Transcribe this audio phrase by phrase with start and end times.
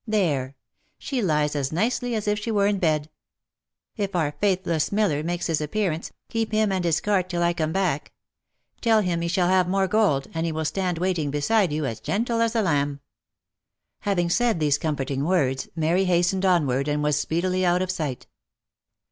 [0.07, 0.55] There!
[0.97, 3.11] she lies as nicely as if she were in bed.
[3.95, 7.71] If our faithless miller makes his appearance, keep him and his cart till I come
[7.71, 8.11] back;
[8.81, 11.99] tell him he shall have more gold, and he will stand waiting beside you, as
[11.99, 12.99] gentle as a lamb."
[13.99, 18.25] Having said these comforting words, Mary hastened onward and was speedily out of sight.